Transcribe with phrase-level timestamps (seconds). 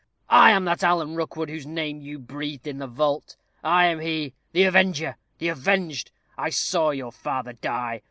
[0.33, 3.35] I am that Alan Rookwood whose name you breathed in the vault.
[3.63, 6.09] I am he, the avenger the avenged.
[6.39, 7.99] I saw your father die.